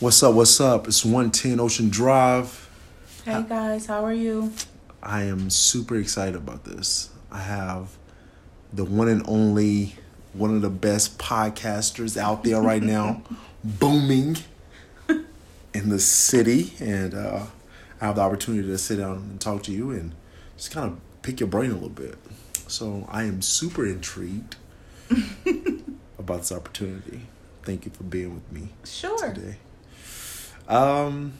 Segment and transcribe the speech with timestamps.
[0.00, 0.34] What's up?
[0.34, 0.88] What's up?
[0.88, 2.68] It's 110 Ocean Drive.
[3.24, 4.52] Hey guys, how are you?
[5.02, 7.10] I am super excited about this.
[7.30, 7.90] I have
[8.72, 9.96] the one and only,
[10.32, 13.22] one of the best podcasters out there right now,
[13.64, 14.38] booming
[15.74, 16.72] in the city.
[16.80, 17.46] And uh,
[18.00, 20.14] I have the opportunity to sit down and talk to you and
[20.56, 22.16] just kind of pick your brain a little bit.
[22.68, 24.56] So I am super intrigued
[26.18, 27.22] about this opportunity.
[27.64, 29.32] Thank you for being with me Sure.
[29.34, 29.56] today.
[30.70, 31.34] Um,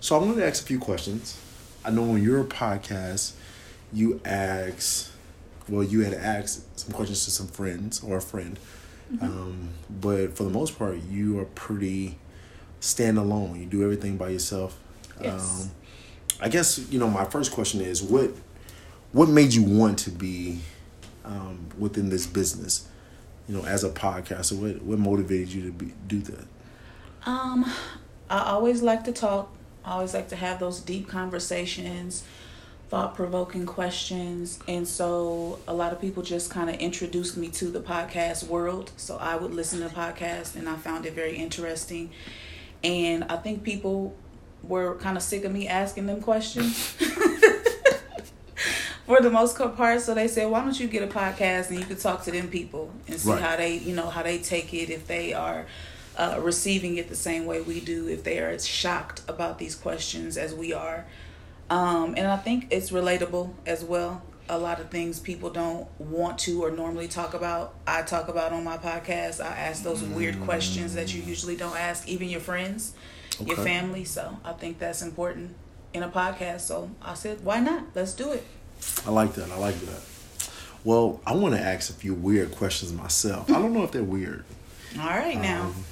[0.00, 1.40] so I wanted to ask a few questions.
[1.84, 3.32] I know on your podcast,
[3.92, 5.10] you ask,
[5.68, 8.58] well, you had asked some questions to some friends or a friend,
[9.22, 12.18] um, but for the most part, you are pretty
[12.80, 13.58] standalone.
[13.58, 14.78] You do everything by yourself.
[15.20, 15.62] Yes.
[15.62, 15.70] Um,
[16.40, 18.30] I guess you know my first question is what
[19.12, 20.60] what made you want to be
[21.24, 22.86] um, within this business?
[23.48, 26.46] You know, as a podcaster, what what motivated you to be, do that?
[27.24, 27.64] Um,
[28.30, 29.50] I always like to talk.
[29.84, 32.24] I always like to have those deep conversations,
[32.90, 34.58] thought provoking questions.
[34.68, 38.92] And so a lot of people just kind of introduced me to the podcast world.
[38.96, 42.10] So I would listen to podcasts and I found it very interesting.
[42.84, 44.14] And I think people
[44.62, 46.96] were kind of sick of me asking them questions.
[49.06, 51.86] For the most part, so they said, "Why don't you get a podcast and you
[51.86, 53.40] could talk to them people and see Right.
[53.40, 55.64] how they, you know, how they take it if they are
[56.18, 59.74] uh, receiving it the same way we do, if they are as shocked about these
[59.74, 61.06] questions as we are.
[61.70, 64.22] Um, and I think it's relatable as well.
[64.48, 68.52] A lot of things people don't want to or normally talk about, I talk about
[68.52, 69.44] on my podcast.
[69.44, 72.94] I ask those weird questions that you usually don't ask, even your friends,
[73.44, 74.04] your family.
[74.04, 75.54] So I think that's important
[75.92, 76.60] in a podcast.
[76.60, 77.84] So I said, why not?
[77.94, 78.44] Let's do it.
[79.06, 79.50] I like that.
[79.50, 80.00] I like that.
[80.82, 83.50] Well, I want to ask a few weird questions myself.
[83.50, 84.44] I don't know if they're weird.
[84.98, 85.66] All right, now.
[85.66, 85.84] Um,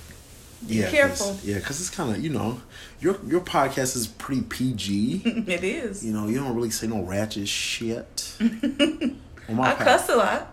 [0.67, 1.39] Be yeah, 'cause- careful.
[1.45, 2.61] yeah, because it's kind of you know,
[3.01, 5.23] your your podcast is pretty PG.
[5.47, 6.05] it is.
[6.05, 8.33] you know, you don't really say no ratchet shit.
[8.41, 10.53] I cuss a lot.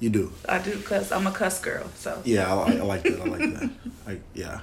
[0.00, 0.32] You do.
[0.48, 1.10] I do cuss.
[1.12, 1.86] I'm a cuss girl.
[1.96, 3.20] So Yeah, I, like- I like that.
[3.20, 3.70] I like that.
[4.06, 4.60] I, yeah,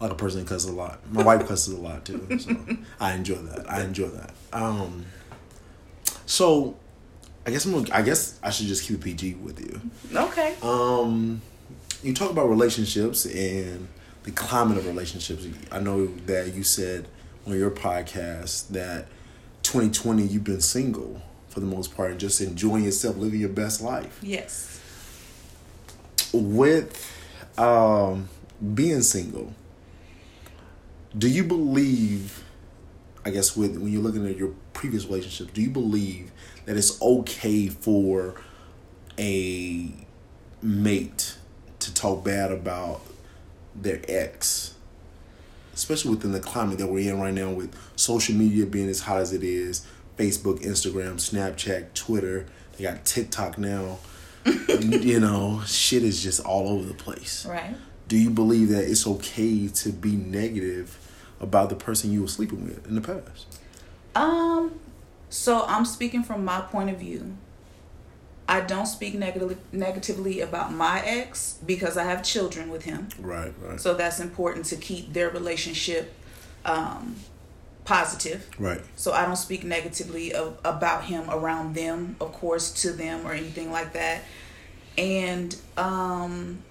[0.00, 1.00] I like a person that cusses a lot.
[1.10, 2.54] My wife cusses a lot too, so
[3.00, 3.68] I enjoy that.
[3.70, 4.32] I enjoy that.
[4.52, 5.06] Um,
[6.26, 6.76] so
[7.46, 7.72] I guess I'm.
[7.72, 9.80] Gonna, I guess I should just keep it PG with you.
[10.16, 10.54] okay.
[10.62, 11.42] Um,
[12.02, 13.88] you talk about relationships and
[14.24, 15.46] the climate of relationships.
[15.70, 17.06] I know that you said
[17.46, 19.06] on your podcast that
[19.62, 23.80] 2020 you've been single for the most part and just enjoying yourself, living your best
[23.80, 24.18] life.
[24.22, 24.80] Yes.
[26.32, 27.12] With
[27.56, 28.28] um,
[28.74, 29.54] being single,
[31.16, 32.42] do you believe?
[33.26, 36.30] I guess with when you're looking at your previous relationship, do you believe
[36.66, 38.34] that it's okay for
[39.18, 39.94] a
[40.60, 41.36] mate
[41.78, 43.00] to talk bad about
[43.74, 44.74] their ex,
[45.74, 49.18] especially within the climate that we're in right now, with social media being as hot
[49.18, 49.86] as it is,
[50.16, 52.46] Facebook, Instagram, Snapchat, Twitter.
[52.76, 53.98] They got TikTok now.
[54.68, 57.46] you know, shit is just all over the place.
[57.46, 57.74] Right.
[58.08, 60.98] Do you believe that it's okay to be negative
[61.40, 63.46] about the person you were sleeping with in the past?
[64.14, 64.80] Um.
[65.30, 67.36] So I'm speaking from my point of view.
[68.46, 73.08] I don't speak negatively negatively about my ex because I have children with him.
[73.18, 76.12] Right, right, So that's important to keep their relationship
[76.64, 77.16] um,
[77.84, 78.48] positive.
[78.58, 78.80] right.
[78.96, 83.32] So I don't speak negatively of, about him around them, of course, to them or
[83.32, 84.22] anything like that.
[84.98, 86.62] And um,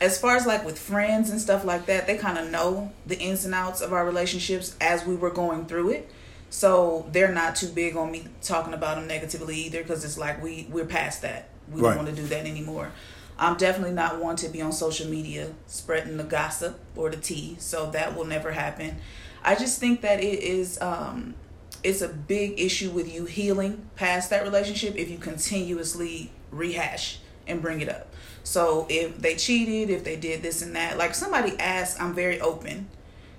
[0.00, 3.18] as far as like with friends and stuff like that, they kind of know the
[3.18, 6.10] ins and outs of our relationships as we were going through it.
[6.54, 10.40] So they're not too big on me talking about them negatively either because it's like
[10.40, 11.48] we we're past that.
[11.68, 11.96] We Right.
[11.96, 12.92] don't want to do that anymore.
[13.36, 17.56] I'm definitely not one to be on social media spreading the gossip or the tea,
[17.58, 18.98] so that will never happen.
[19.42, 21.34] I just think that it is um
[21.82, 27.60] it's a big issue with you healing past that relationship if you continuously rehash and
[27.60, 28.06] bring it up.
[28.44, 32.40] So if they cheated, if they did this and that, like somebody asked, I'm very
[32.40, 32.86] open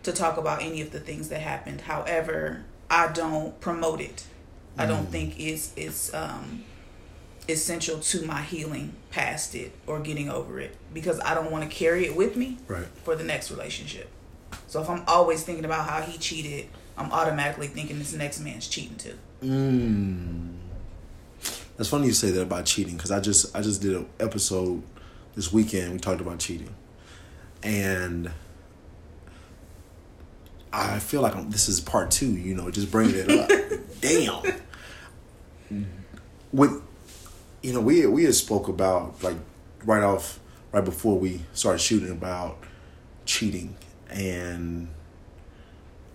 [0.03, 1.79] to talk about any of the things that happened.
[1.81, 4.25] However, I don't promote it.
[4.77, 6.63] I don't think it's it's um
[7.47, 11.69] essential to my healing past it or getting over it because I don't want to
[11.73, 12.87] carry it with me Right.
[13.03, 14.09] for the next relationship.
[14.67, 16.67] So if I'm always thinking about how he cheated,
[16.97, 19.13] I'm automatically thinking this next man's cheating too.
[19.43, 20.55] Mm.
[21.77, 24.81] That's funny you say that about cheating because I just I just did an episode
[25.35, 25.93] this weekend.
[25.93, 26.73] We talked about cheating,
[27.63, 28.31] and
[30.75, 32.31] I feel like I'm, this is part two.
[32.31, 33.49] You know, just bringing it up.
[34.01, 35.87] Damn.
[36.51, 36.81] With
[37.61, 39.37] you know, we we had spoke about like
[39.85, 40.39] right off
[40.71, 42.57] right before we started shooting about
[43.25, 43.75] cheating
[44.09, 44.89] and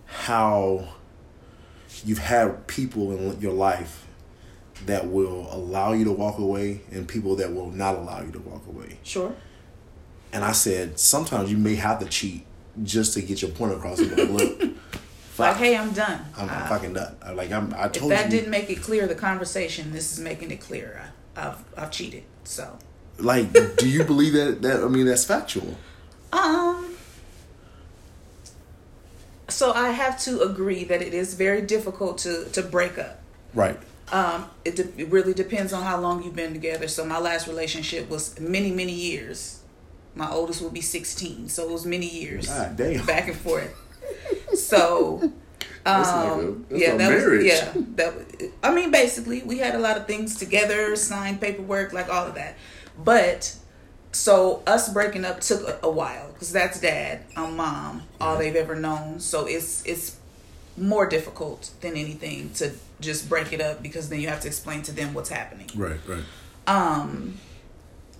[0.05, 0.87] how
[2.05, 4.05] you've had people in your life
[4.85, 8.39] that will allow you to walk away and people that will not allow you to
[8.39, 8.97] walk away.
[9.03, 9.35] Sure.
[10.33, 12.45] And I said, sometimes you may have to cheat
[12.83, 13.99] just to get your point across.
[13.99, 14.61] Like, look,
[15.37, 16.25] like, hey, I'm done.
[16.37, 17.15] I'm, I'm uh, fucking done.
[17.21, 17.73] I, like I'm.
[17.75, 19.91] I told if that you, didn't make it clear the conversation.
[19.91, 21.11] This is making it clear.
[21.35, 22.23] I, I've I've cheated.
[22.43, 22.77] So.
[23.17, 24.61] Like, do you believe that?
[24.61, 25.77] That I mean, that's factual.
[26.33, 26.95] Um.
[29.47, 33.21] So I have to agree that it is very difficult to to break up.
[33.53, 33.77] Right.
[34.11, 36.89] Um, it, de- it really depends on how long you've been together.
[36.89, 39.60] So my last relationship was many many years.
[40.15, 42.47] My oldest will be sixteen, so it was many years.
[42.47, 43.05] God damn.
[43.05, 43.73] Back and forth.
[44.53, 45.31] so
[45.85, 47.43] um, yeah, that marriage.
[47.43, 47.73] was yeah.
[47.95, 52.27] That I mean, basically, we had a lot of things together, signed paperwork, like all
[52.27, 52.55] of that.
[52.97, 53.55] But
[54.11, 58.55] so us breaking up took a, a while because that's dad, I'm mom, all they've
[58.55, 59.19] ever known.
[59.19, 60.17] So it's it's
[60.77, 64.83] more difficult than anything to just break it up because then you have to explain
[64.83, 65.69] to them what's happening.
[65.75, 66.23] Right, right.
[66.67, 67.37] Um,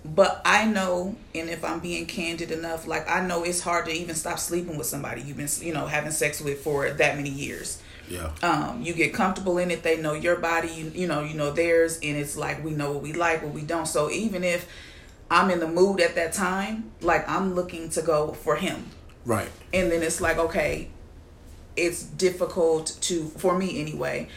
[0.04, 3.92] but I know, and if I'm being candid enough, like I know it's hard to
[3.92, 7.30] even stop sleeping with somebody you've been, you know, having sex with for that many
[7.30, 7.80] years.
[8.08, 8.30] Yeah.
[8.42, 9.82] Um, you get comfortable in it.
[9.82, 10.68] They know your body.
[10.68, 13.52] You, you know, you know theirs, and it's like we know what we like, what
[13.52, 13.86] we don't.
[13.86, 14.68] So even if
[15.30, 18.86] I'm in the mood at that time, like I'm looking to go for him.
[19.24, 19.48] Right.
[19.72, 20.88] And then it's like, okay,
[21.76, 24.28] it's difficult to for me anyway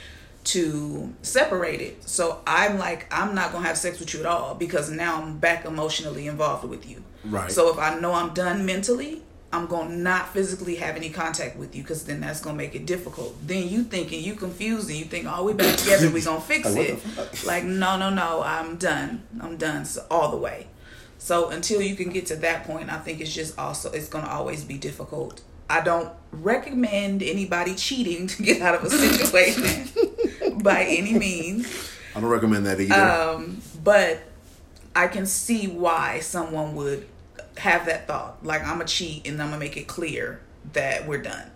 [0.45, 2.07] to separate it.
[2.07, 5.37] So I'm like, I'm not gonna have sex with you at all because now I'm
[5.37, 7.03] back emotionally involved with you.
[7.23, 7.51] Right.
[7.51, 11.75] So if I know I'm done mentally, I'm gonna not physically have any contact with
[11.75, 13.35] you because then that's gonna make it difficult.
[13.45, 16.69] Then you thinking you confused and you think, oh, we back together, we gonna fix
[16.75, 16.99] it.
[17.45, 19.23] Like, no, no, no, I'm done.
[19.41, 20.67] I'm done so, all the way.
[21.17, 24.29] So until you can get to that point, I think it's just also it's gonna
[24.29, 25.41] always be difficult.
[25.67, 30.04] I don't recommend anybody cheating to get out of a situation
[30.65, 31.91] by any means.
[32.15, 32.93] I don't recommend that either.
[32.93, 34.21] Um, but
[34.95, 37.07] I can see why someone would
[37.57, 38.43] have that thought.
[38.45, 40.41] Like I'm a cheat and I'm gonna make it clear
[40.73, 41.51] that we're done.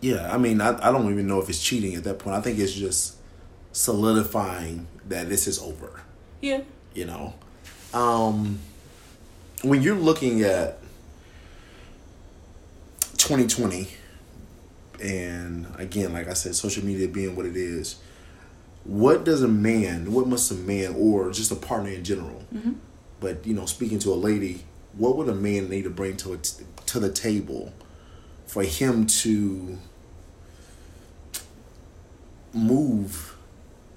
[0.00, 2.36] Yeah, I mean, I, I don't even know if it's cheating at that point.
[2.36, 3.16] I think it's just
[3.72, 6.00] solidifying that this is over.
[6.40, 6.62] Yeah.
[6.94, 7.34] You know,
[7.94, 8.58] um,
[9.62, 10.78] when you're looking at
[13.16, 13.88] 2020
[15.00, 17.96] and again like i said social media being what it is
[18.84, 22.72] what does a man what must a man or just a partner in general mm-hmm.
[23.20, 24.64] but you know speaking to a lady
[24.96, 26.54] what would a man need to bring to it
[26.86, 27.72] to the table
[28.46, 29.78] for him to
[32.52, 33.36] move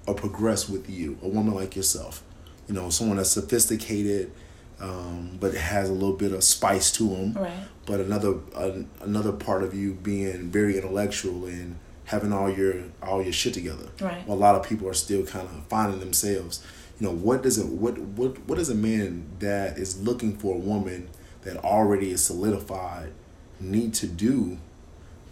[0.08, 2.24] or progress with you a woman like yourself
[2.68, 4.32] you know someone that's sophisticated
[4.80, 7.34] um, but has a little bit of spice to them.
[7.34, 7.54] Right.
[7.86, 8.72] But another uh,
[9.02, 13.88] another part of you being very intellectual and having all your all your shit together.
[14.00, 14.26] Right.
[14.28, 16.66] Well, a lot of people are still kind of finding themselves.
[17.00, 20.56] You know, what does it what what what does a man that is looking for
[20.56, 21.10] a woman
[21.44, 23.12] that already is solidified
[23.60, 24.58] need to do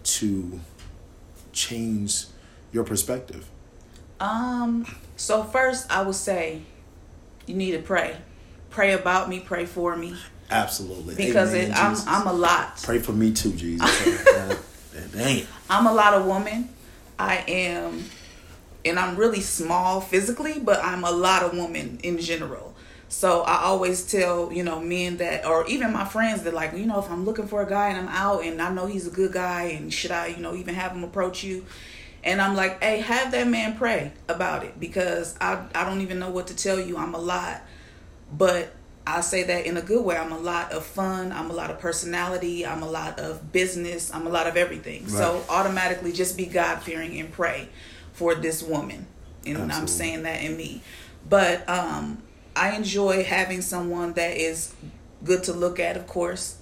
[0.04, 0.60] to
[1.52, 2.26] change
[2.72, 3.48] your perspective?
[4.20, 4.86] Um.
[5.16, 6.62] So first, I would say
[7.46, 8.16] you need to pray
[8.74, 10.14] pray about me, pray for me.
[10.50, 11.14] Absolutely.
[11.14, 12.82] Because Amen, it, I'm I'm a lot.
[12.82, 14.58] Pray for me too, Jesus.
[15.14, 15.46] Dang.
[15.70, 16.68] I'm a lot of woman.
[17.18, 18.04] I am
[18.84, 22.74] and I'm really small physically, but I'm a lot of woman in general.
[23.08, 26.84] So I always tell, you know, men that or even my friends that like, you
[26.84, 29.10] know, if I'm looking for a guy and I'm out and I know he's a
[29.10, 31.64] good guy and should I, you know, even have him approach you?
[32.24, 36.18] And I'm like, hey, have that man pray about it because I I don't even
[36.18, 36.96] know what to tell you.
[36.96, 37.62] I'm a lot
[38.32, 38.72] but
[39.06, 40.16] I say that in a good way.
[40.16, 41.30] I'm a lot of fun.
[41.30, 42.66] I'm a lot of personality.
[42.66, 44.12] I'm a lot of business.
[44.12, 45.02] I'm a lot of everything.
[45.02, 45.12] Right.
[45.12, 47.68] So automatically just be God fearing and pray
[48.12, 49.06] for this woman.
[49.46, 49.74] And Absolutely.
[49.74, 50.82] I'm saying that in me.
[51.28, 52.22] But um,
[52.56, 54.74] I enjoy having someone that is
[55.22, 56.58] good to look at, of course.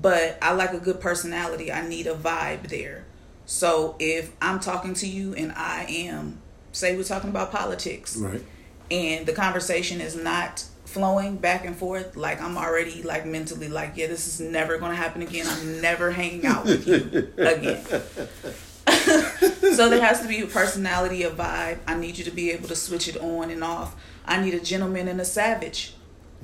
[0.00, 1.70] But I like a good personality.
[1.70, 3.04] I need a vibe there.
[3.44, 6.40] So if I'm talking to you and I am,
[6.72, 8.16] say we're talking about politics.
[8.16, 8.42] Right.
[8.90, 13.92] And the conversation is not flowing back and forth, like I'm already like mentally like,
[13.96, 15.46] yeah, this is never gonna happen again.
[15.48, 17.82] I'm never hanging out with you again.
[19.74, 21.78] so there has to be a personality, a vibe.
[21.86, 23.96] I need you to be able to switch it on and off.
[24.26, 25.94] I need a gentleman and a savage.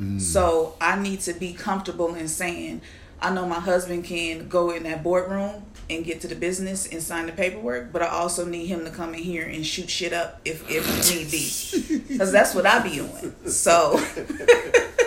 [0.00, 0.20] Mm.
[0.20, 2.80] So I need to be comfortable in saying,
[3.20, 7.02] I know my husband can go in that boardroom and get to the business and
[7.02, 10.12] sign the paperwork, but I also need him to come in here and shoot shit
[10.12, 13.34] up if if need be, because that's what I be doing.
[13.46, 13.98] So,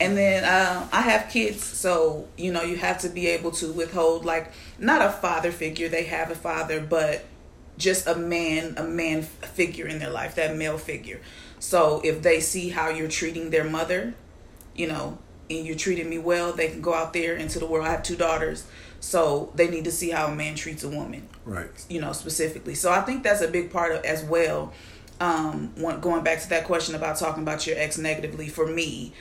[0.00, 3.72] And then uh, I have kids, so you know you have to be able to
[3.72, 5.88] withhold like not a father figure.
[5.88, 7.24] They have a father, but
[7.78, 11.20] just a man, a man figure in their life, that male figure.
[11.58, 14.14] So if they see how you're treating their mother,
[14.74, 17.86] you know, and you're treating me well, they can go out there into the world.
[17.86, 18.66] I have two daughters,
[19.04, 21.68] so they need to see how a man treats a woman, right?
[21.90, 22.74] You know, specifically.
[22.74, 24.72] So I think that's a big part of as well.
[25.20, 29.12] Um, when, going back to that question about talking about your ex negatively, for me,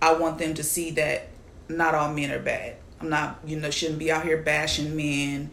[0.00, 1.28] I want them to see that
[1.68, 2.76] not all men are bad.
[3.00, 5.50] I'm not, you know, shouldn't be out here bashing men,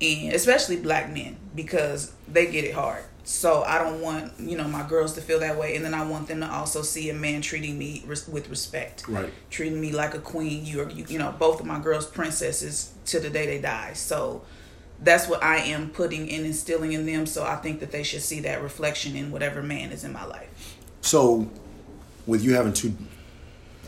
[0.00, 3.02] and especially black men because they get it hard.
[3.24, 6.04] So I don't want you know my girls to feel that way, and then I
[6.04, 9.32] want them to also see a man treating me res- with respect, right?
[9.50, 10.64] Treating me like a queen.
[10.66, 13.92] You are, you, you know, both of my girls princesses to the day they die.
[13.92, 14.42] So
[15.00, 17.26] that's what I am putting and instilling in them.
[17.26, 20.24] So I think that they should see that reflection in whatever man is in my
[20.24, 20.76] life.
[21.00, 21.48] So,
[22.26, 22.94] with you having two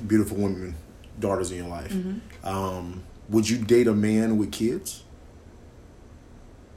[0.07, 0.75] beautiful women,
[1.19, 2.47] daughters in your life, mm-hmm.
[2.47, 5.03] um, would you date a man with kids?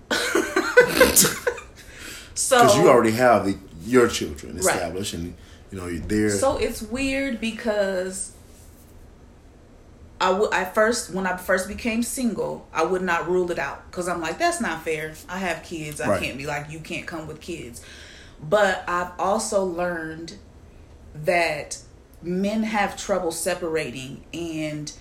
[2.37, 5.23] So because you already have the your children established, right.
[5.23, 5.35] and
[5.71, 6.37] you know they're there.
[6.37, 8.33] so it's weird because
[10.19, 13.89] I would I first when I first became single, I would not rule it out
[13.89, 15.13] because I'm like that's not fair.
[15.27, 15.99] I have kids.
[15.99, 16.21] I right.
[16.21, 17.83] can't be like you can't come with kids.
[18.41, 20.37] But I've also learned
[21.15, 21.79] that
[22.21, 24.91] men have trouble separating and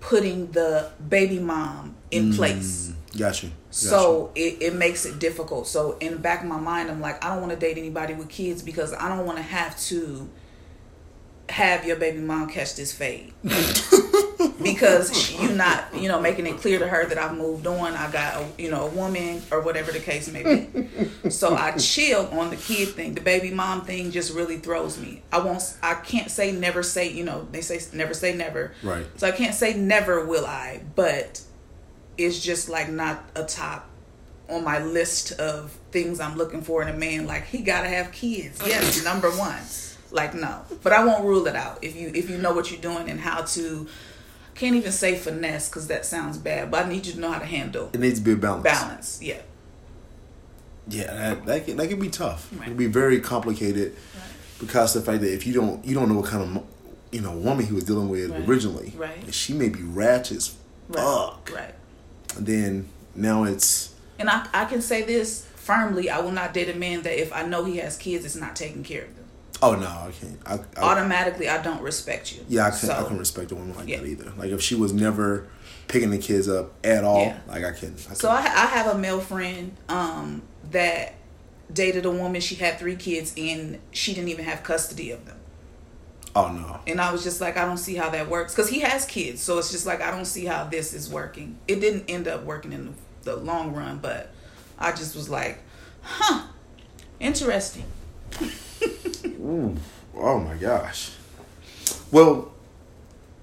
[0.00, 2.92] putting the baby mom in mm, place.
[3.16, 3.50] Gotcha.
[3.72, 3.88] Gotcha.
[3.88, 5.66] So it, it makes it difficult.
[5.66, 8.12] So in the back of my mind, I'm like, I don't want to date anybody
[8.12, 10.28] with kids because I don't want to have to
[11.48, 13.32] have your baby mom catch this fade.
[14.60, 18.10] Because you're not you know making it clear to her that I've moved on I
[18.10, 21.30] got a you know a woman or whatever the case may be.
[21.30, 23.14] So I chill on the kid thing.
[23.14, 25.22] The baby mom thing just really throws me.
[25.32, 28.72] I won't I can't say never say you know they say never say never.
[28.82, 29.06] Right.
[29.16, 31.42] So I can't say never will I but
[32.24, 33.88] it's just like not a top
[34.48, 38.12] on my list of things I'm looking for in a man like he gotta have
[38.12, 39.62] kids yes number one
[40.12, 42.80] like no, but I won't rule it out if you if you know what you're
[42.80, 43.88] doing and how to.
[44.54, 47.38] Can't even say finesse because that sounds bad, but I need you to know how
[47.38, 47.88] to handle.
[47.94, 48.62] It needs to be a balance.
[48.62, 49.40] Balance, yeah.
[50.86, 52.52] Yeah, that that can, that can be tough.
[52.52, 52.62] Right.
[52.62, 54.24] It can be very complicated right.
[54.60, 56.64] because the fact that if you don't you don't know what kind of
[57.10, 58.46] you know woman he was dealing with right.
[58.46, 59.32] originally, right?
[59.32, 60.54] She may be ratchet as
[60.92, 61.74] fuck, right?
[62.38, 66.74] Then now it's and I I can say this firmly: I will not date a
[66.74, 69.24] man that if I know he has kids, it's not taking care of them.
[69.62, 70.38] Oh no, I can't.
[70.44, 72.44] I, I, Automatically, I don't respect you.
[72.48, 72.78] Yeah, I can.
[72.78, 73.98] So, I can respect a woman like yeah.
[74.00, 74.32] that either.
[74.36, 75.46] Like if she was never
[75.86, 77.38] picking the kids up at all, yeah.
[77.46, 77.94] like I can.
[78.10, 81.14] I so I, I have a male friend um, that
[81.72, 82.40] dated a woman.
[82.40, 85.38] She had three kids, and she didn't even have custody of them.
[86.34, 86.80] Oh no!
[86.86, 89.42] And I was just like, I don't see how that works because he has kids.
[89.42, 91.58] So it's just like I don't see how this is working.
[91.68, 94.32] It didn't end up working in the, the long run, but
[94.78, 95.58] I just was like,
[96.02, 96.46] huh,
[97.20, 97.84] interesting.
[99.26, 99.76] Ooh.
[100.14, 101.12] Oh my gosh.
[102.10, 102.52] Well,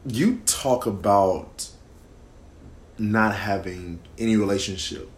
[0.05, 1.69] you talk about
[2.97, 5.09] not having any relationship,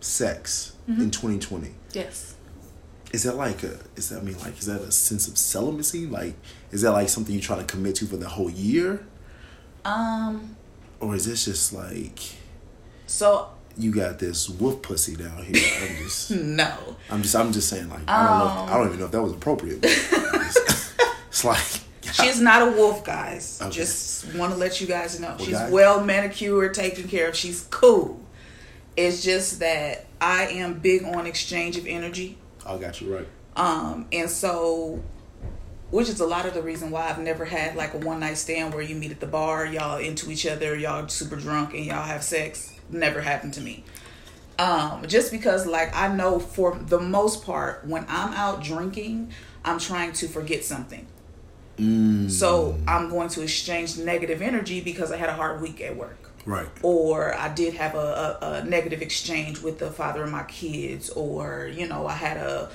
[0.00, 1.02] sex mm-hmm.
[1.02, 1.72] in 2020.
[1.92, 2.36] Yes.
[3.12, 3.78] Is that like a?
[3.96, 6.06] Is that I mean like is that a sense of celibacy?
[6.06, 6.34] Like
[6.72, 9.06] is that like something you're trying to commit to for the whole year?
[9.84, 10.56] Um.
[11.00, 12.18] Or is this just like?
[13.06, 15.62] So you got this wolf pussy down here.
[15.82, 16.96] I'm just no.
[17.10, 18.64] I'm just I'm just saying like I don't um, know.
[18.64, 19.80] If, I don't even know if that was appropriate.
[19.82, 20.92] it's,
[21.28, 21.62] it's, like
[22.12, 23.60] she's not a wolf, guys.
[23.60, 23.70] Okay.
[23.70, 27.36] Just want to let you guys know well, she's guys, well manicured, taken care of.
[27.36, 28.20] She's cool.
[28.96, 32.38] It's just that I am big on exchange of energy.
[32.66, 33.26] I got you right.
[33.56, 35.02] Um, and so
[35.92, 38.38] which is a lot of the reason why I've never had like a one night
[38.38, 41.84] stand where you meet at the bar, y'all into each other, y'all super drunk, and
[41.84, 43.84] y'all have sex never happened to me.
[44.58, 49.32] Um, just because like I know for the most part when I'm out drinking,
[49.66, 51.06] I'm trying to forget something.
[51.76, 52.30] Mm.
[52.30, 56.30] So I'm going to exchange negative energy because I had a hard week at work.
[56.46, 56.68] Right.
[56.82, 61.10] Or I did have a, a, a negative exchange with the father of my kids,
[61.10, 62.70] or you know, I had a,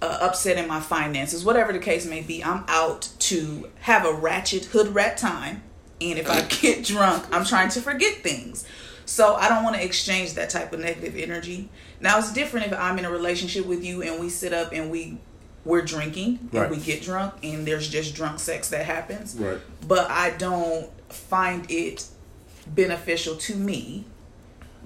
[0.00, 2.42] a upset in my finances, whatever the case may be.
[2.42, 5.62] I'm out to have a ratchet hood rat time,
[6.00, 8.64] and if I get drunk, I'm trying to forget things.
[9.04, 11.70] So I don't want to exchange that type of negative energy.
[11.98, 14.90] Now it's different if I'm in a relationship with you and we sit up and
[14.90, 15.18] we
[15.64, 16.66] we're drinking right.
[16.66, 19.34] and we get drunk and there's just drunk sex that happens.
[19.34, 19.58] Right.
[19.86, 22.06] But I don't find it
[22.66, 24.04] beneficial to me,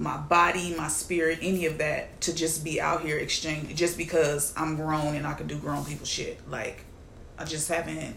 [0.03, 4.53] my body, my spirit, any of that to just be out here exchange just because
[4.57, 6.41] I'm grown and I can do grown people shit.
[6.51, 6.85] Like
[7.39, 8.17] I just haven't Like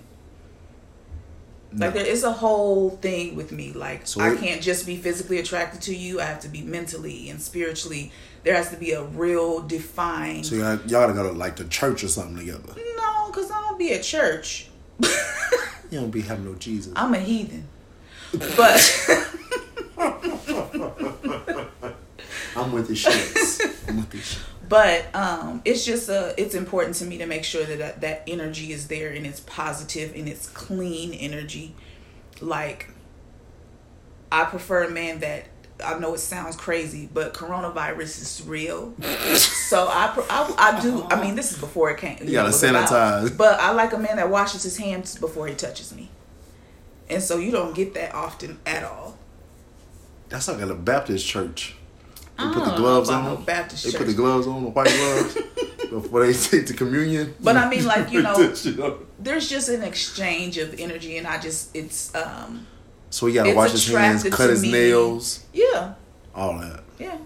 [1.71, 1.89] No.
[1.91, 3.71] there is a whole thing with me.
[3.73, 6.19] Like So I can't just be physically attracted to you.
[6.19, 8.11] I have to be mentally and spiritually.
[8.43, 10.45] There has to be a real defined.
[10.45, 12.73] So y'all, y'all gotta go to like the church or something together.
[12.97, 14.69] no, because I don't be at church.
[15.91, 16.91] You don't be having no Jesus.
[16.95, 17.67] I'm a heathen.
[18.57, 18.79] But
[22.55, 23.61] I'm with the shits.
[23.89, 24.39] I'm with the shits.
[24.67, 28.23] but um it's just uh it's important to me to make sure that that, that
[28.27, 31.75] energy is there and it's positive and it's clean energy
[32.41, 32.89] like
[34.31, 35.45] i prefer a man that
[35.85, 38.93] i know it sounds crazy but coronavirus is real
[39.35, 42.63] so I, I, I do i mean this is before it came You gotta was
[42.63, 42.89] about.
[42.89, 43.37] sanitize.
[43.37, 46.09] but i like a man that washes his hands before he touches me
[47.07, 49.15] and so you don't get that often at all
[50.29, 51.75] That's like at a Baptist church.
[52.37, 53.23] They I put the gloves on.
[53.23, 53.99] no Baptist they church.
[53.99, 55.33] put the gloves on, the white gloves,
[55.89, 57.33] before they take the communion.
[57.41, 58.99] But I mean, like, you know- That shit up.
[59.19, 62.67] there's just an exchange of energy and i just it's um
[63.09, 64.71] So he gotta It's wash his hands, cut his me.
[64.71, 65.93] nails, yeah
[66.35, 66.83] all that.
[66.99, 67.17] yeah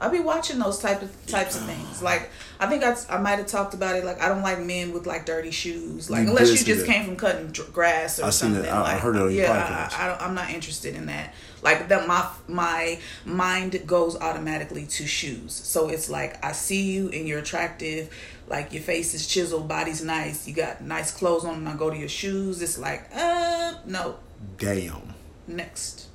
[0.00, 3.36] i'll be watching those type of types of things like i think i, I might
[3.36, 6.30] have talked about it like i don't like men with like dirty shoes like You
[6.30, 6.90] unless you just that.
[6.90, 8.72] came from cutting grass or I seen something that.
[8.72, 9.98] I- I heard it on your yeah podcast.
[9.98, 14.86] I, I don't, i'm not interested in that like that my my mind goes automatically
[14.86, 18.08] to shoes so it's like i see you and you're attractive
[18.48, 21.90] like your face is chiseled body's nice you got nice clothes on and i go
[21.90, 24.16] to your shoes it's like uh no
[24.58, 25.14] Damn.
[25.46, 26.06] next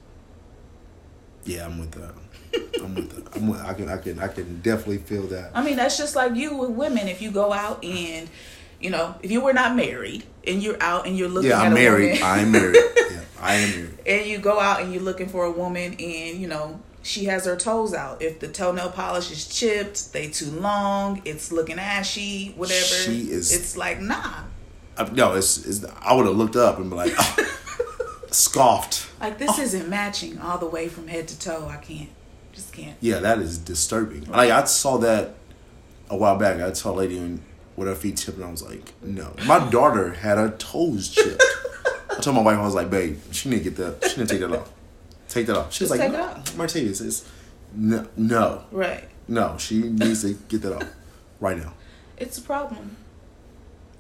[1.46, 2.14] Yeah, I'm with that.
[2.82, 3.36] I'm with that.
[3.36, 5.52] I'm with, I can I can I can definitely feel that.
[5.54, 7.08] I mean, that's just like you with women.
[7.08, 8.28] If you go out and,
[8.82, 11.74] you know, if you were not married and you're out and you're looking Yeah, I'm
[11.74, 12.14] a married.
[12.14, 12.78] woman, I am married.
[13.46, 16.80] I am and you go out and you're looking for a woman and, you know,
[17.04, 18.22] she has her toes out.
[18.22, 22.80] If the toenail polish is chipped, they too long, it's looking ashy, whatever.
[22.84, 24.44] She is- It's like, nah.
[24.98, 27.36] I, no, it's, it's I would have looked up and be like, oh,
[28.32, 29.08] scoffed.
[29.20, 31.68] Like, this isn't matching all the way from head to toe.
[31.68, 32.10] I can't.
[32.54, 32.96] Just can't.
[33.02, 34.26] Yeah, that is disturbing.
[34.26, 35.36] Like I saw that
[36.10, 36.60] a while back.
[36.62, 37.42] I saw a lady in,
[37.76, 39.34] with her feet chipped, and I was like, no.
[39.46, 41.44] My daughter had her toes chipped.
[42.18, 44.10] I told my wife, I was like, babe, she need to get that.
[44.10, 44.72] She need to take that off.
[45.28, 45.74] Take that off.
[45.74, 46.56] She's like, take it no, off.
[46.56, 47.30] Mercedes is
[47.74, 49.04] no, no, Right.
[49.28, 49.58] no.
[49.58, 50.90] She needs to get that off
[51.40, 51.74] right now.
[52.18, 52.96] It's a problem.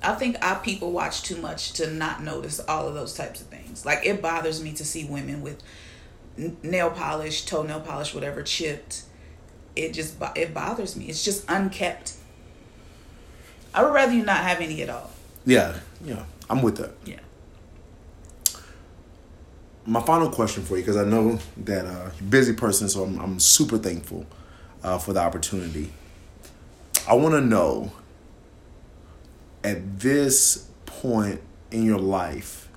[0.02, 3.48] I think I people watch too much to not notice all of those types of
[3.48, 3.86] things.
[3.86, 5.62] Like it bothers me to see women with
[6.64, 9.04] nail polish, toenail polish, whatever chipped.
[9.76, 11.06] It just it bothers me.
[11.06, 12.14] It's just unkept.
[13.74, 15.10] I would rather you not have any at all.
[15.46, 16.24] Yeah, yeah.
[16.50, 16.92] I'm with that.
[17.04, 17.20] Yeah.
[19.86, 23.04] My final question for you because I know that uh, you're a busy person, so
[23.04, 24.26] I'm, I'm super thankful
[24.84, 25.92] uh, for the opportunity.
[27.08, 27.92] I want to know
[29.64, 32.70] at this point in your life,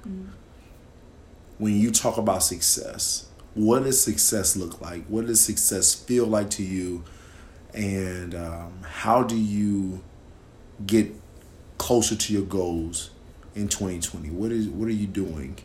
[1.58, 5.04] when you talk about success, what does success look like?
[5.06, 7.04] What does success feel like to you?
[7.74, 10.02] And um, how do you
[10.86, 11.12] get
[11.78, 13.10] closer to your goals
[13.54, 14.30] in 2020?
[14.30, 15.58] What is what are you doing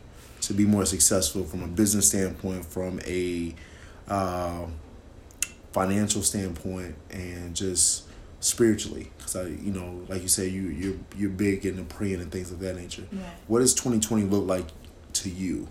[0.48, 3.54] to be more successful from a business standpoint, from a
[4.08, 4.66] uh,
[5.72, 8.04] financial standpoint, and just
[8.40, 9.10] spiritually?
[9.16, 12.50] Because I, you know, like you say, you you're you're big into praying and things
[12.50, 13.04] of that nature.
[13.12, 13.22] Right.
[13.46, 14.66] What does 2020 look like
[15.14, 15.68] to you?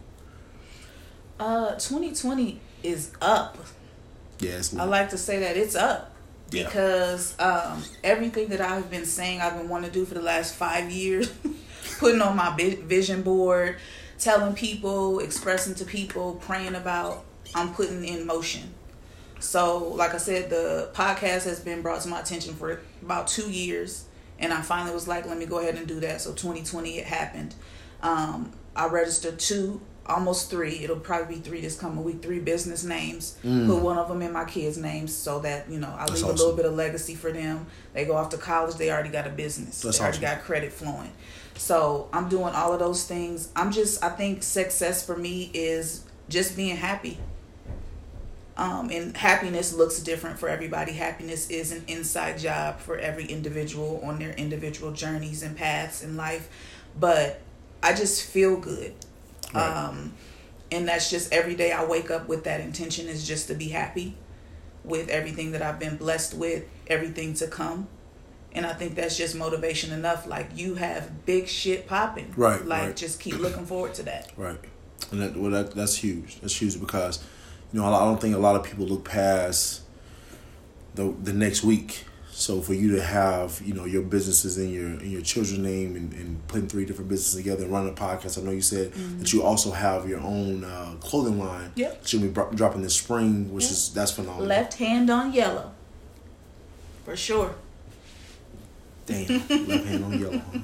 [1.39, 3.57] Uh 2020 is up.
[4.39, 6.11] Yeah, I like to say that it's up
[6.51, 6.65] Yeah.
[6.65, 10.55] because um, everything that I've been saying I've been wanting to do for the last
[10.55, 11.31] five years,
[11.99, 13.77] putting on my vi- vision board,
[14.23, 18.73] telling people, expressing to people, praying about, I'm putting in motion.
[19.39, 23.51] So, like I said, the podcast has been brought to my attention for about two
[23.51, 24.05] years,
[24.39, 26.21] and I finally was like, let me go ahead and do that.
[26.21, 27.53] So, 2020, it happened.
[28.01, 30.83] Um, I registered two, almost three.
[30.83, 32.21] It'll probably be three this coming week.
[32.21, 33.37] Three business names.
[33.41, 36.13] Put one of them in my kids' names so that you know I Mm.
[36.13, 37.67] Leave a little bit of legacy for them.
[37.93, 38.75] They go off to college.
[38.75, 39.81] They already got a business.
[39.81, 41.11] That's they already got credit flowing.
[41.55, 43.49] So I'm doing all of those things.
[43.55, 44.03] I'm just.
[44.03, 47.19] I think success for me is just being happy.
[48.55, 50.91] Um, and happiness looks different for everybody.
[50.91, 56.15] Happiness is an inside job for every individual on their individual journeys and paths in
[56.15, 56.49] life.
[56.99, 57.41] But
[57.81, 58.93] I just feel good.
[59.53, 59.67] Right.
[59.67, 60.13] Um,
[60.71, 63.69] and that's just every day I wake up with that intention is just to be
[63.69, 64.15] happy
[64.83, 67.87] with everything that I've been blessed with, everything to come.
[68.53, 70.27] And I think that's just motivation enough.
[70.27, 72.33] Like you have big shit popping.
[72.35, 72.95] Right, Like right.
[72.95, 74.31] just keep looking forward to that.
[74.37, 74.59] Right,
[75.11, 76.39] and that well that that's huge.
[76.39, 77.23] That's huge because
[77.71, 79.81] you know I don't think a lot of people look past
[80.93, 82.05] the the next week.
[82.33, 85.95] So for you to have, you know, your businesses in your in your children's name
[85.95, 88.91] and, and putting three different businesses together and running a podcast, I know you said
[88.91, 89.19] mm-hmm.
[89.19, 91.71] that you also have your own uh, clothing line.
[91.75, 92.01] Yep.
[92.01, 93.71] That you'll be dropping this spring, which yep.
[93.71, 94.47] is that's phenomenal.
[94.47, 95.71] Left hand on yellow.
[97.05, 97.53] For sure.
[99.05, 100.41] Damn, left hand on yellow.
[100.51, 100.59] Huh?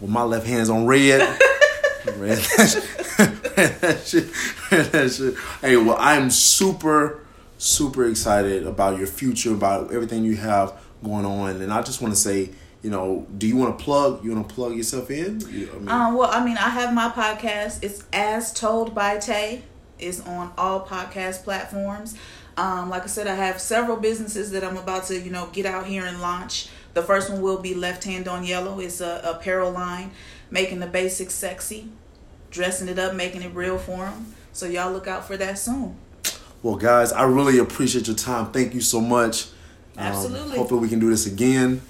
[0.00, 1.20] Well, my left hand's on red.
[2.16, 4.30] red, that shit,
[4.70, 5.34] that shit.
[5.60, 7.24] Hey, well, I'm super,
[7.58, 11.60] super excited about your future, about everything you have going on.
[11.60, 12.50] And I just want to say,
[12.82, 14.24] you know, do you want to plug?
[14.24, 15.40] You want to plug yourself in?
[15.40, 17.82] You, I mean, um, well, I mean, I have my podcast.
[17.82, 19.62] It's As Told by Tay.
[19.98, 22.16] It's on all podcast platforms.
[22.56, 25.64] Um, like I said, I have several businesses that I'm about to, you know, get
[25.64, 26.68] out here and launch.
[26.94, 28.80] The first one will be Left Hand on Yellow.
[28.80, 30.10] It's a apparel line,
[30.50, 31.88] making the basics sexy,
[32.50, 34.34] dressing it up, making it real for them.
[34.52, 35.96] So y'all look out for that soon.
[36.62, 38.52] Well, guys, I really appreciate your time.
[38.52, 39.46] Thank you so much.
[39.96, 40.52] Um, Absolutely.
[40.52, 41.82] Um, hopefully, we can do this again.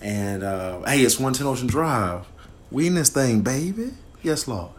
[0.00, 2.24] And uh, hey, it's 110 Ocean Drive.
[2.70, 3.90] We in this thing, baby.
[4.22, 4.70] Yes, Lord.